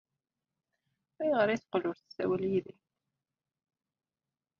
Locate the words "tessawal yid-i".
1.97-2.75